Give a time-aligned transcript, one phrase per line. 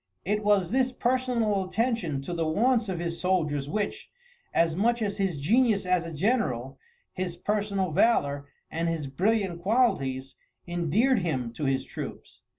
[0.25, 4.09] It was this personal attention to the wants of his soldiers which,
[4.51, 6.79] as much as his genius as a general,
[7.13, 10.33] his personal valour, and his brilliant qualities,
[10.67, 12.41] endeared him to his troops.